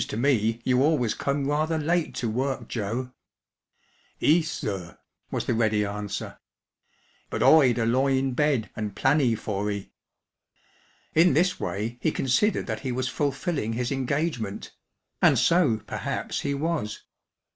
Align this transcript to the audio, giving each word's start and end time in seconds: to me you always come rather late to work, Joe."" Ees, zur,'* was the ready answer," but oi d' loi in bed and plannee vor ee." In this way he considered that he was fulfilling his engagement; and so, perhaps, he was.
to 0.07 0.17
me 0.17 0.59
you 0.63 0.81
always 0.81 1.13
come 1.13 1.45
rather 1.47 1.77
late 1.77 2.15
to 2.15 2.27
work, 2.27 2.67
Joe."" 2.67 3.11
Ees, 4.19 4.51
zur,'* 4.51 4.97
was 5.29 5.45
the 5.45 5.53
ready 5.53 5.85
answer," 5.85 6.39
but 7.29 7.43
oi 7.43 7.71
d' 7.71 7.85
loi 7.85 8.17
in 8.17 8.33
bed 8.33 8.71
and 8.75 8.95
plannee 8.95 9.35
vor 9.35 9.69
ee." 9.69 9.91
In 11.13 11.35
this 11.35 11.59
way 11.59 11.99
he 12.01 12.11
considered 12.11 12.65
that 12.65 12.79
he 12.79 12.91
was 12.91 13.09
fulfilling 13.09 13.73
his 13.73 13.91
engagement; 13.91 14.71
and 15.21 15.37
so, 15.37 15.83
perhaps, 15.85 16.39
he 16.39 16.55
was. 16.55 17.03